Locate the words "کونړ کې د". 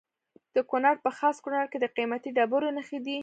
1.43-1.85